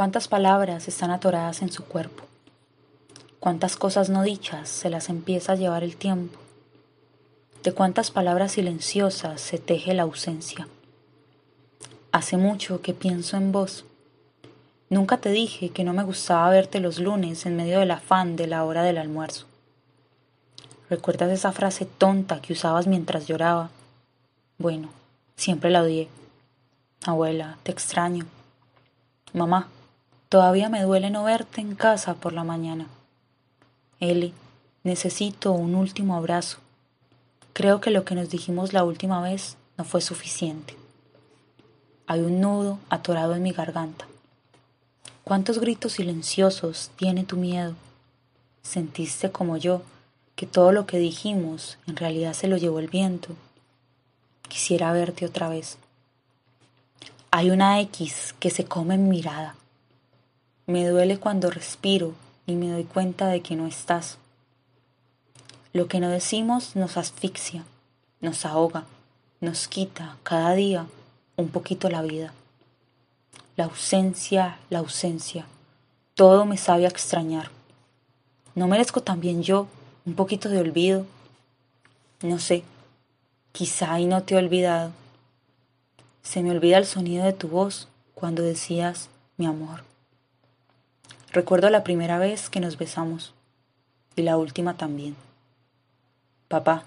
cuántas 0.00 0.28
palabras 0.28 0.88
están 0.88 1.10
atoradas 1.10 1.60
en 1.60 1.70
su 1.70 1.84
cuerpo, 1.84 2.24
cuántas 3.38 3.76
cosas 3.76 4.08
no 4.08 4.22
dichas 4.22 4.66
se 4.70 4.88
las 4.88 5.10
empieza 5.10 5.52
a 5.52 5.56
llevar 5.56 5.84
el 5.84 5.96
tiempo, 5.96 6.38
de 7.62 7.72
cuántas 7.72 8.10
palabras 8.10 8.52
silenciosas 8.52 9.42
se 9.42 9.58
teje 9.58 9.92
la 9.92 10.04
ausencia. 10.04 10.66
Hace 12.12 12.38
mucho 12.38 12.80
que 12.80 12.94
pienso 12.94 13.36
en 13.36 13.52
vos. 13.52 13.84
Nunca 14.88 15.18
te 15.18 15.28
dije 15.32 15.68
que 15.68 15.84
no 15.84 15.92
me 15.92 16.04
gustaba 16.04 16.48
verte 16.48 16.80
los 16.80 16.98
lunes 16.98 17.44
en 17.44 17.56
medio 17.56 17.80
del 17.80 17.90
afán 17.90 18.36
de 18.36 18.46
la 18.46 18.64
hora 18.64 18.82
del 18.82 18.96
almuerzo. 18.96 19.44
¿Recuerdas 20.88 21.30
esa 21.30 21.52
frase 21.52 21.84
tonta 21.84 22.40
que 22.40 22.54
usabas 22.54 22.86
mientras 22.86 23.26
lloraba? 23.26 23.68
Bueno, 24.56 24.88
siempre 25.36 25.68
la 25.68 25.82
odié. 25.82 26.08
Abuela, 27.04 27.58
te 27.64 27.70
extraño. 27.70 28.24
Mamá, 29.34 29.68
todavía 30.30 30.68
me 30.68 30.82
duele 30.82 31.10
no 31.10 31.24
verte 31.24 31.60
en 31.60 31.74
casa 31.74 32.14
por 32.14 32.32
la 32.32 32.44
mañana. 32.44 32.86
Eli, 33.98 34.32
necesito 34.84 35.52
un 35.52 35.74
último 35.74 36.16
abrazo. 36.16 36.58
Creo 37.52 37.80
que 37.80 37.90
lo 37.90 38.04
que 38.04 38.14
nos 38.14 38.30
dijimos 38.30 38.72
la 38.72 38.84
última 38.84 39.20
vez 39.20 39.56
no 39.76 39.84
fue 39.84 40.00
suficiente. 40.00 40.76
Hay 42.06 42.20
un 42.20 42.40
nudo 42.40 42.78
atorado 42.88 43.34
en 43.34 43.42
mi 43.42 43.50
garganta. 43.50 44.06
¿Cuántos 45.24 45.58
gritos 45.58 45.92
silenciosos 45.92 46.92
tiene 46.96 47.24
tu 47.24 47.36
miedo? 47.36 47.74
¿Sentiste 48.62 49.32
como 49.32 49.56
yo 49.56 49.82
que 50.36 50.46
todo 50.46 50.70
lo 50.70 50.86
que 50.86 50.98
dijimos 50.98 51.76
en 51.88 51.96
realidad 51.96 52.34
se 52.34 52.46
lo 52.46 52.56
llevó 52.56 52.78
el 52.78 52.88
viento? 52.88 53.34
Quisiera 54.48 54.92
verte 54.92 55.26
otra 55.26 55.48
vez. 55.48 55.76
Hay 57.32 57.50
una 57.50 57.80
X 57.80 58.34
que 58.38 58.50
se 58.50 58.64
come 58.64 58.94
en 58.94 59.08
mirada. 59.08 59.56
Me 60.70 60.88
duele 60.88 61.18
cuando 61.18 61.50
respiro 61.50 62.14
y 62.46 62.54
me 62.54 62.70
doy 62.70 62.84
cuenta 62.84 63.26
de 63.26 63.40
que 63.40 63.56
no 63.56 63.66
estás. 63.66 64.18
Lo 65.72 65.88
que 65.88 65.98
no 65.98 66.08
decimos 66.10 66.76
nos 66.76 66.96
asfixia, 66.96 67.64
nos 68.20 68.46
ahoga, 68.46 68.84
nos 69.40 69.66
quita 69.66 70.16
cada 70.22 70.54
día 70.54 70.86
un 71.36 71.48
poquito 71.48 71.90
la 71.90 72.02
vida. 72.02 72.32
La 73.56 73.64
ausencia, 73.64 74.58
la 74.70 74.78
ausencia, 74.78 75.44
todo 76.14 76.46
me 76.46 76.56
sabe 76.56 76.86
extrañar. 76.86 77.50
¿No 78.54 78.68
merezco 78.68 79.00
también 79.00 79.42
yo 79.42 79.66
un 80.06 80.14
poquito 80.14 80.48
de 80.48 80.58
olvido? 80.58 81.04
No 82.22 82.38
sé, 82.38 82.62
quizá 83.50 83.98
y 83.98 84.06
no 84.06 84.22
te 84.22 84.36
he 84.36 84.38
olvidado. 84.38 84.92
Se 86.22 86.44
me 86.44 86.52
olvida 86.52 86.78
el 86.78 86.86
sonido 86.86 87.24
de 87.24 87.32
tu 87.32 87.48
voz 87.48 87.88
cuando 88.14 88.44
decías 88.44 89.08
mi 89.36 89.46
amor. 89.46 89.89
Recuerdo 91.32 91.70
la 91.70 91.84
primera 91.84 92.18
vez 92.18 92.50
que 92.50 92.58
nos 92.58 92.76
besamos 92.76 93.34
y 94.16 94.22
la 94.22 94.36
última 94.36 94.76
también. 94.76 95.14
Papá, 96.48 96.82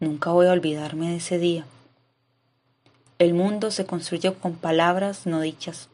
nunca 0.00 0.32
voy 0.32 0.48
a 0.48 0.52
olvidarme 0.52 1.10
de 1.10 1.16
ese 1.18 1.38
día. 1.38 1.64
El 3.20 3.34
mundo 3.34 3.70
se 3.70 3.86
construye 3.86 4.34
con 4.34 4.56
palabras 4.56 5.26
no 5.26 5.40
dichas. 5.40 5.90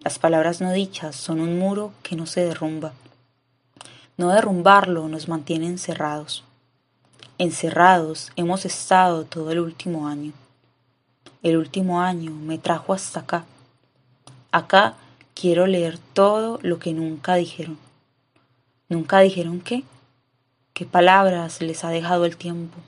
Las 0.00 0.18
palabras 0.18 0.62
no 0.62 0.72
dichas 0.72 1.14
son 1.14 1.40
un 1.40 1.58
muro 1.58 1.92
que 2.02 2.16
no 2.16 2.24
se 2.24 2.42
derrumba. 2.42 2.94
No 4.16 4.30
derrumbarlo 4.30 5.06
nos 5.06 5.28
mantiene 5.28 5.66
encerrados. 5.66 6.42
Encerrados 7.36 8.32
hemos 8.36 8.64
estado 8.64 9.24
todo 9.24 9.50
el 9.50 9.60
último 9.60 10.08
año. 10.08 10.32
El 11.42 11.58
último 11.58 12.00
año 12.00 12.30
me 12.30 12.56
trajo 12.56 12.94
hasta 12.94 13.20
acá. 13.20 13.44
Acá 14.52 14.94
quiero 15.34 15.66
leer 15.66 15.98
todo 15.98 16.58
lo 16.62 16.78
que 16.78 16.92
nunca 16.92 17.34
dijeron. 17.34 17.78
¿Nunca 18.88 19.20
dijeron 19.20 19.60
qué? 19.60 19.84
¿Qué 20.72 20.84
palabras 20.84 21.60
les 21.60 21.84
ha 21.84 21.90
dejado 21.90 22.24
el 22.24 22.36
tiempo? 22.36 22.78